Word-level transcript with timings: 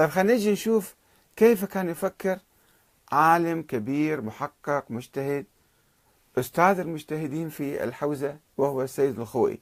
طيب 0.00 0.10
خلينا 0.10 0.34
نجي 0.34 0.52
نشوف 0.52 0.94
كيف 1.36 1.64
كان 1.64 1.88
يفكر 1.88 2.38
عالم 3.12 3.62
كبير 3.62 4.20
محقق 4.20 4.90
مجتهد 4.90 5.46
أستاذ 6.38 6.78
المجتهدين 6.80 7.48
في 7.48 7.84
الحوزة 7.84 8.36
وهو 8.56 8.82
السيد 8.82 9.20
الخوئي. 9.20 9.60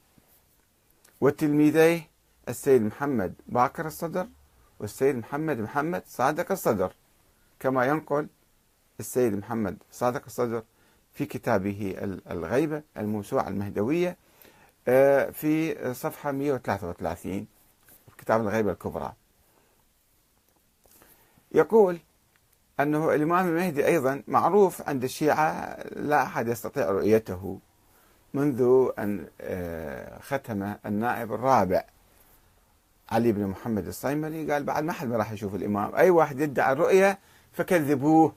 وتلميذيه 1.20 2.08
السيد 2.48 2.82
محمد 2.82 3.34
باكر 3.46 3.86
الصدر 3.86 4.28
والسيد 4.80 5.16
محمد 5.16 5.58
محمد 5.58 6.02
صادق 6.06 6.52
الصدر 6.52 6.92
كما 7.60 7.84
ينقل 7.86 8.28
السيد 9.00 9.32
محمد 9.34 9.76
صادق 9.92 10.22
الصدر 10.26 10.62
في 11.12 11.26
كتابه 11.26 11.94
الغيبة 12.30 12.82
الموسوعة 12.96 13.48
المهدوية 13.48 14.16
آه، 14.88 15.30
في 15.30 15.76
صفحة 15.94 16.32
133 16.32 17.46
كتاب 18.18 18.40
الغيبة 18.40 18.72
الكبرى. 18.72 19.12
يقول 21.52 21.98
أنه 22.80 23.14
الإمام 23.14 23.48
المهدي 23.48 23.86
أيضا 23.86 24.22
معروف 24.28 24.88
عند 24.88 25.04
الشيعة 25.04 25.78
لا 25.96 26.22
أحد 26.22 26.48
يستطيع 26.48 26.90
رؤيته 26.90 27.58
منذ 28.34 28.88
أن 28.98 29.26
آه، 29.40 30.18
ختم 30.20 30.74
النائب 30.86 31.32
الرابع 31.32 31.84
علي 33.10 33.32
بن 33.32 33.46
محمد 33.46 33.86
الصيمري. 33.86 34.52
قال 34.52 34.64
بعد 34.64 34.84
ما 34.84 34.92
حد 34.92 35.08
ما 35.08 35.16
راح 35.16 35.32
يشوف 35.32 35.54
الإمام 35.54 35.94
أي 35.94 36.10
واحد 36.10 36.40
يدعي 36.40 36.72
الرؤية 36.72 37.18
فكذبوه. 37.52 38.32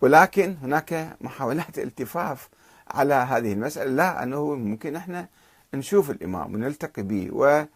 ولكن 0.00 0.56
هناك 0.62 1.16
محاولات 1.20 1.78
التفاف 1.78 2.48
على 2.90 3.14
هذه 3.14 3.52
المسألة. 3.52 3.90
لا 3.90 4.22
أنه 4.22 4.54
ممكن 4.54 4.96
إحنا 4.96 5.28
نشوف 5.74 6.10
الإمام 6.10 6.54
ونلتقي 6.54 7.02
به. 7.02 7.28
ونأخذ 7.32 7.66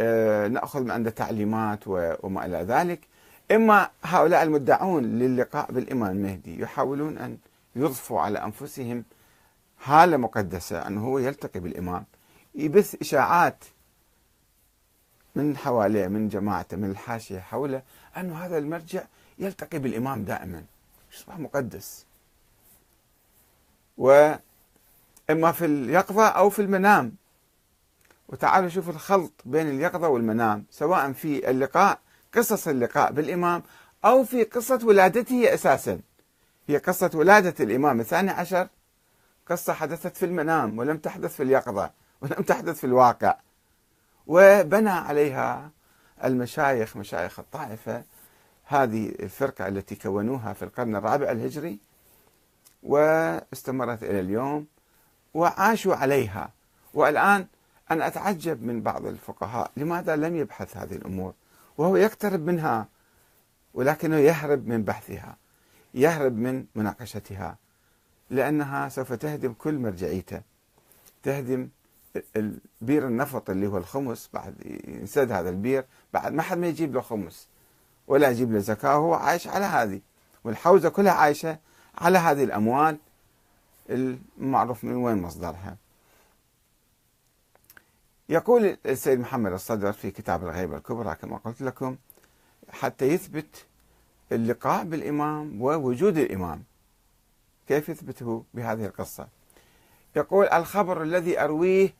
آه، 0.00 0.48
من 0.74 0.90
عنده 0.90 1.10
تعليمات 1.10 1.80
وما 1.86 2.46
إلى 2.46 2.56
ذلك. 2.56 3.00
إما 3.50 3.90
هؤلاء 4.02 4.42
المدعون 4.42 5.04
للقاء 5.18 5.72
بالإمام 5.72 6.10
المهدي 6.10 6.60
يحاولون 6.60 7.18
أن 7.18 7.38
يضفوا 7.76 8.20
على 8.20 8.44
أنفسهم 8.44 9.04
حالة 9.78 10.16
مقدسة 10.16 10.86
أنه 10.86 11.06
هو 11.06 11.18
يلتقي 11.18 11.60
بالإمام. 11.60 12.04
يبث 12.54 12.94
إشاعات 13.00 13.64
من 15.34 15.56
حواليه 15.56 16.08
من 16.08 16.28
جماعته 16.28 16.76
من 16.76 16.90
الحاشية 16.90 17.38
حوله 17.38 17.82
أنه 18.16 18.44
هذا 18.44 18.58
المرجع 18.58 19.02
يلتقي 19.38 19.78
بالإمام 19.78 20.24
دائما. 20.24 20.64
يصبح 21.14 21.38
مقدس. 21.38 22.06
وإما 23.98 24.38
في 25.52 25.64
اليقظة 25.64 26.26
أو 26.28 26.50
في 26.50 26.62
المنام. 26.62 27.12
وتعالوا 28.28 28.68
شوفوا 28.68 28.92
الخلط 28.92 29.32
بين 29.44 29.68
اليقظة 29.68 30.08
والمنام 30.08 30.64
سواء 30.70 31.12
في 31.12 31.50
اللقاء 31.50 31.98
قصص 32.34 32.68
اللقاء 32.68 33.12
بالإمام 33.12 33.62
أو 34.04 34.24
في 34.24 34.44
قصة 34.44 34.80
ولادته 34.84 35.54
أساسا. 35.54 36.00
هي 36.68 36.76
قصة 36.76 37.10
ولادة 37.14 37.64
الإمام 37.64 38.00
الثاني 38.00 38.30
عشر 38.30 38.68
قصة 39.46 39.72
حدثت 39.72 40.16
في 40.16 40.26
المنام 40.26 40.78
ولم 40.78 40.96
تحدث 40.98 41.36
في 41.36 41.42
اليقظة 41.42 41.90
ولم 42.20 42.42
تحدث 42.42 42.78
في 42.78 42.84
الواقع. 42.84 43.36
وبنى 44.26 44.90
عليها 44.90 45.70
المشايخ 46.24 46.96
مشايخ 46.96 47.38
الطائفة 47.38 48.02
هذه 48.64 49.08
الفرقة 49.08 49.68
التي 49.68 49.94
كونوها 49.94 50.52
في 50.52 50.64
القرن 50.64 50.96
الرابع 50.96 51.30
الهجري 51.30 51.78
واستمرت 52.82 54.02
إلى 54.02 54.20
اليوم 54.20 54.66
وعاشوا 55.34 55.94
عليها. 55.94 56.50
والآن 56.94 57.46
أنا 57.90 58.06
أتعجب 58.06 58.62
من 58.62 58.82
بعض 58.82 59.06
الفقهاء 59.06 59.70
لماذا 59.76 60.16
لم 60.16 60.36
يبحث 60.36 60.76
هذه 60.76 60.94
الأمور؟ 60.94 61.34
وهو 61.78 61.96
يقترب 61.96 62.46
منها 62.46 62.88
ولكنه 63.74 64.16
يهرب 64.16 64.68
من 64.68 64.82
بحثها 64.82 65.36
يهرب 65.94 66.36
من 66.36 66.64
مناقشتها 66.74 67.56
لأنها 68.30 68.88
سوف 68.88 69.12
تهدم 69.12 69.52
كل 69.52 69.78
مرجعيته 69.78 70.42
تهدم 71.22 71.68
البير 72.36 73.06
النفط 73.06 73.50
اللي 73.50 73.66
هو 73.66 73.76
الخمس 73.76 74.30
بعد 74.34 74.54
ينسد 74.88 75.32
هذا 75.32 75.50
البير 75.50 75.84
بعد 76.12 76.32
ما 76.32 76.42
حد 76.42 76.58
ما 76.58 76.66
يجيب 76.66 76.94
له 76.94 77.00
خمس 77.00 77.48
ولا 78.08 78.30
يجيب 78.30 78.52
له 78.52 78.58
زكاة 78.58 78.94
هو 78.94 79.14
عايش 79.14 79.48
على 79.48 79.64
هذه 79.64 80.00
والحوزة 80.44 80.88
كلها 80.88 81.12
عايشة 81.12 81.58
على 81.98 82.18
هذه 82.18 82.44
الأموال 82.44 82.98
المعروف 83.90 84.84
من 84.84 84.96
وين 84.96 85.22
مصدرها؟ 85.22 85.76
يقول 88.28 88.76
السيد 88.86 89.20
محمد 89.20 89.52
الصدر 89.52 89.92
في 89.92 90.10
كتاب 90.10 90.44
الغيبة 90.44 90.76
الكبرى 90.76 91.14
كما 91.14 91.36
قلت 91.36 91.62
لكم 91.62 91.96
حتى 92.70 93.04
يثبت 93.04 93.66
اللقاء 94.32 94.84
بالإمام 94.84 95.62
ووجود 95.62 96.18
الإمام. 96.18 96.64
كيف 97.68 97.88
يثبته 97.88 98.44
بهذه 98.54 98.86
القصة؟ 98.86 99.28
يقول 100.16 100.46
الخبر 100.46 101.02
الذي 101.02 101.40
أرويه 101.40 101.94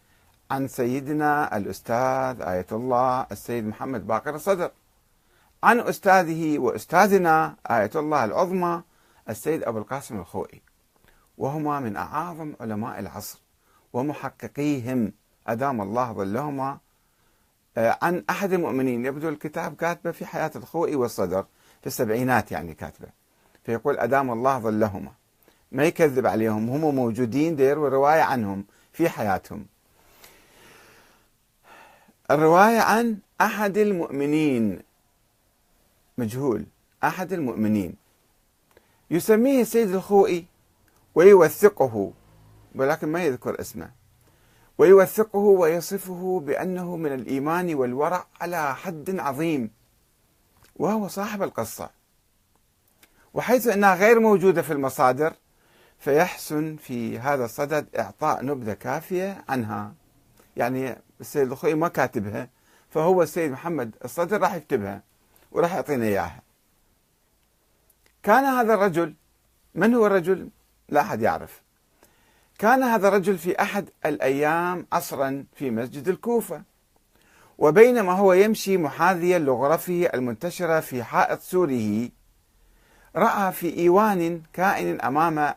عن 0.51 0.69
سيدنا 0.69 1.57
الأستاذ 1.57 2.43
آية 2.43 2.67
الله 2.73 3.27
السيد 3.33 3.67
محمد 3.67 4.07
باقر 4.07 4.35
الصدر 4.35 4.71
عن 5.63 5.81
أستاذه 5.81 6.59
وأستاذنا 6.59 7.57
آية 7.71 7.91
الله 7.97 8.25
العظمى 8.25 8.83
السيد 9.29 9.63
أبو 9.63 9.79
القاسم 9.79 10.19
الخوئي 10.21 10.63
وهما 11.39 11.81
من 11.81 11.97
أعاظم 11.97 12.55
علماء 12.61 12.99
العصر 12.99 13.41
ومحققيهم. 13.93 15.13
أدام 15.47 15.81
الله 15.81 16.13
ظلهما 16.13 16.79
آه، 17.77 17.99
عن 18.03 18.25
أحد 18.31 18.53
المؤمنين. 18.53 19.07
يبدو 19.07 19.29
الكتاب 19.29 19.77
كاتبة 19.77 20.11
في 20.11 20.27
حياة 20.27 20.51
الخوئي 20.57 20.97
والصدر 20.97 21.45
في 21.81 21.87
السبعينات 21.87 22.53
يعني 22.53 22.75
كاتبة. 22.75 23.09
فيقول 23.65 23.99
أدام 23.99 24.31
الله 24.31 24.59
ظلهما. 24.59 25.13
ما 25.73 25.85
يكذب 25.85 26.27
عليهم 26.27 26.71
هم 26.71 26.95
موجودين 26.95 27.57
دير 27.57 27.79
ورواية 27.79 28.23
عنهم 28.23 28.65
في 28.93 29.09
حياتهم. 29.09 29.67
الرواية 32.31 32.81
عن 32.81 33.19
أحد 33.41 33.77
المؤمنين 33.77 34.83
مجهول 36.19 36.67
أحد 37.05 37.33
المؤمنين. 37.33 37.95
يسميه 39.11 39.63
السيد 39.63 39.91
الخوئي 39.91 40.45
ويوثقه 41.15 42.13
ولكن 42.75 43.09
ما 43.09 43.25
يذكر 43.25 43.61
اسمه. 43.61 43.91
ويوثقه 44.79 45.39
ويصفه 45.39 46.41
بأنه 46.47 46.97
من 46.97 47.13
الإيمان 47.13 47.75
والورع 47.75 48.27
على 48.41 48.75
حد 48.75 49.19
عظيم 49.19 49.71
وهو 50.77 51.09
صاحب 51.09 51.43
القصة. 51.43 51.91
وحيث 53.35 53.67
أنها 53.67 53.95
غير 53.95 54.21
موجودة 54.21 54.63
في 54.63 54.73
المصادر 54.73 55.33
فيحسن 55.99 56.77
في 56.77 57.19
هذا 57.19 57.45
الصدد 57.45 57.97
إعطاء 57.99 58.45
نبذة 58.45 58.73
كافية 58.73 59.45
عنها. 59.49 59.95
يعني 60.57 60.97
السيد 61.21 61.53
الخوي 61.53 61.75
ما 61.75 61.89
كاتبها 61.89 62.49
فهو 62.91 63.23
السيد 63.23 63.51
محمد 63.53 63.95
الصدر 64.05 64.41
راح 64.41 64.55
يكتبها 64.55 65.03
وراح 65.53 65.75
يعطينا 65.75 66.05
إياها. 66.05 66.43
كان 68.23 68.45
هذا 68.45 68.75
الرجل 68.75 69.15
من 69.75 69.95
هو 69.95 70.07
الرجل؟ 70.07 70.49
لا 70.89 71.01
أحد 71.01 71.23
يعرف. 71.23 71.66
كان 72.59 72.83
هذا 72.83 73.09
الرجل 73.09 73.39
في 73.39 73.63
أحد 73.63 73.91
الأيام 74.07 74.87
عصرا 74.93 75.45
في 75.55 75.71
مسجد 75.71 76.09
الكوفة. 76.09 76.63
وبينما 77.59 78.13
هو 78.13 78.33
يمشي 78.33 78.77
محاذيا 78.77 79.39
لغرفه 79.39 80.11
المنتشرة 80.15 80.81
في 80.81 81.05
حائط 81.05 81.41
سوره 81.41 82.09
رأى 83.17 83.53
في 83.53 83.79
إيوان 83.79 84.43
كائن 84.53 85.01
أمام 85.01 85.55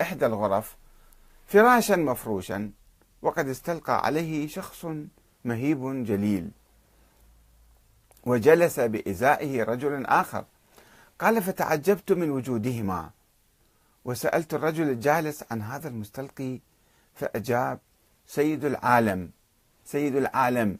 إحدى 0.00 0.26
الغرف 0.26 0.76
فراشا 1.46 1.94
مفروشا 1.94 2.70
وقد 3.22 3.48
استلقى 3.48 4.06
عليه 4.06 4.48
شخص 4.48 4.86
مهيب 5.44 6.04
جليل. 6.04 6.50
وجلس 8.26 8.80
بإزائه 8.80 9.64
رجل 9.64 10.06
آخر 10.06 10.44
قال 11.18 11.42
فتعجبت 11.42 12.12
من 12.12 12.30
وجودهما. 12.30 13.10
وسألت 14.08 14.54
الرجل 14.54 14.88
الجالس 14.88 15.44
عن 15.50 15.62
هذا 15.62 15.88
المستلقي 15.88 16.60
فأجاب 17.14 17.78
سيد 18.26 18.64
العالم 18.64 19.30
سيد 19.84 20.16
العالم. 20.16 20.78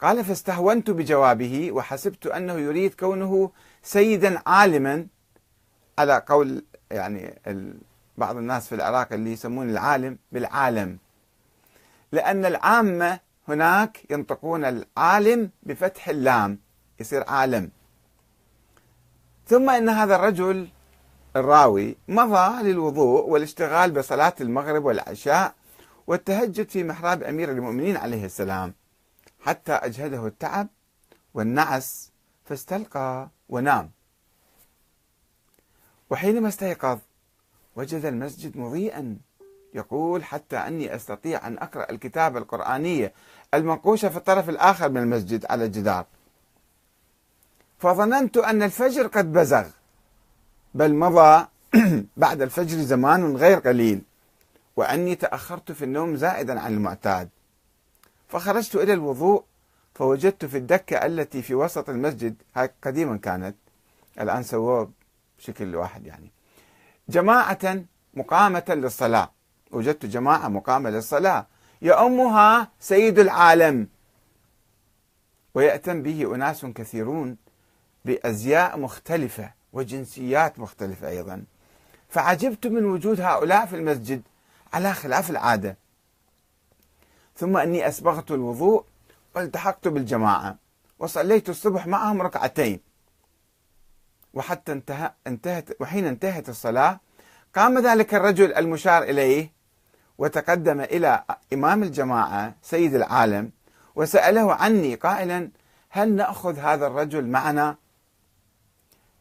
قال 0.00 0.24
فاستهونت 0.24 0.90
بجوابه 0.90 1.72
وحسبت 1.72 2.26
أنه 2.26 2.52
يريد 2.52 2.94
كونه 2.94 3.50
سيدا 3.82 4.42
عالما. 4.46 5.06
على 5.98 6.22
قول 6.28 6.64
يعني 6.90 7.40
بعض 8.18 8.36
الناس 8.36 8.68
في 8.68 8.74
العراق 8.74 9.12
اللي 9.12 9.32
يسمون 9.32 9.70
العالم 9.70 10.18
بالعالم. 10.32 10.98
لأن 12.12 12.44
العامة 12.44 13.20
هناك 13.48 14.10
ينطقون 14.10 14.64
العالم 14.64 15.50
بفتح 15.62 16.08
اللام 16.08 16.58
يصير 17.00 17.24
عالم. 17.28 17.70
ثم 19.46 19.70
إن 19.70 19.88
هذا 19.88 20.16
الرجل 20.16 20.68
الراوي 21.36 21.96
مضى 22.08 22.62
للوضوء 22.62 23.28
والاشتغال 23.28 23.90
بصلاة 23.90 24.34
المغرب 24.40 24.84
والعشاء 24.84 25.54
والتهجد 26.06 26.68
في 26.68 26.84
محراب 26.84 27.22
أمير 27.22 27.50
المؤمنين 27.50 27.96
عليه 27.96 28.24
السلام. 28.24 28.74
حتى 29.40 29.72
أجهده 29.72 30.26
التعب 30.26 30.68
والنعس 31.34 32.10
فاستلقى 32.44 33.28
ونام. 33.48 33.90
وحينما 36.10 36.48
استيقظ 36.48 36.98
وجد 37.76 38.04
المسجد 38.04 38.56
مضيئا. 38.56 39.16
يقول 39.74 40.24
حتى 40.24 40.56
أني 40.56 40.94
أستطيع 40.94 41.46
أن 41.46 41.58
أقرأ 41.58 41.90
الكتاب 41.90 42.36
القرآنية 42.36 43.12
المنقوشة 43.54 44.08
في 44.08 44.16
الطرف 44.16 44.48
الآخر 44.48 44.88
من 44.88 45.02
المسجد 45.02 45.46
على 45.50 45.64
الجدار. 45.64 46.06
فظننت 47.78 48.36
أن 48.36 48.62
الفجر 48.62 49.06
قد 49.06 49.32
بزغ. 49.32 49.64
بل 50.76 50.94
مضى 50.94 51.46
بعد 52.16 52.42
الفجر 52.42 52.78
زمان 52.78 53.36
غير 53.36 53.58
قليل 53.58 54.02
وأني 54.76 55.14
تأخرت 55.14 55.72
في 55.72 55.84
النوم 55.84 56.16
زائدا 56.16 56.60
عن 56.60 56.72
المعتاد. 56.74 57.28
فخرجت 58.28 58.74
إلى 58.74 58.92
الوضوء 58.92 59.44
فوجدت 59.94 60.44
في 60.44 60.56
الدكة 60.56 61.06
التي 61.06 61.42
في 61.42 61.54
وسط 61.54 61.88
المسجد 61.88 62.34
هاي 62.56 62.70
قديما 62.82 63.16
كانت 63.16 63.56
الآن 64.20 64.42
سووها 64.42 64.88
بشكل 65.38 65.76
واحد 65.76 66.06
يعني 66.06 66.30
جماعة 67.08 67.84
مقامة 68.14 68.64
للصلاة. 68.68 69.30
وجدت 69.70 70.06
جماعة 70.06 70.48
مقامة 70.48 70.90
للصلاة. 70.90 71.46
يؤمها 71.82 72.68
سيد 72.80 73.18
العالم. 73.18 73.88
ويأتم 75.54 76.02
به 76.02 76.34
أناس 76.34 76.64
كثيرون 76.66 77.36
بأزياء 78.04 78.78
مختلفة. 78.78 79.55
وجنسيات 79.72 80.58
مختلفة 80.58 81.08
أيضا. 81.08 81.44
فعجبت 82.08 82.66
من 82.66 82.84
وجود 82.84 83.20
هؤلاء 83.20 83.66
في 83.66 83.76
المسجد 83.76 84.22
على 84.72 84.94
خلاف 84.94 85.30
العادة. 85.30 85.76
ثم 87.36 87.56
أني 87.56 87.88
أسبغت 87.88 88.30
الوضوء 88.30 88.84
والتحقت 89.34 89.88
بالجماعة 89.88 90.56
وصليت 90.98 91.48
الصبح 91.48 91.86
معهم 91.86 92.22
ركعتين. 92.22 92.80
وحتى 94.34 94.72
انتهى 94.72 95.12
انتهت 95.26 95.80
وحين 95.80 96.06
انتهت 96.06 96.48
الصلاة 96.48 97.00
قام 97.54 97.78
ذلك 97.78 98.14
الرجل 98.14 98.54
المشار 98.54 99.02
إليه 99.02 99.52
وتقدم 100.18 100.80
إلى 100.80 101.24
إمام 101.52 101.82
الجماعة 101.82 102.54
سيد 102.62 102.94
العالم 102.94 103.50
وسأله 103.94 104.54
عني 104.54 104.94
قائلا 104.94 105.50
هل 105.88 106.12
نأخذ 106.12 106.58
هذا 106.58 106.86
الرجل 106.86 107.26
معنا 107.26 107.76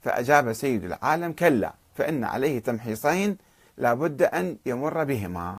فأجاب 0.06 0.54
سيد 0.54 0.84
العالم 0.84 1.32
كلا 1.32 1.74
فإن 1.96 2.24
عليه 2.24 2.60
تمحيصين 2.60 3.38
لابد 3.78 4.22
أن 4.22 4.58
يمر 4.66 5.04
بهما. 5.04 5.48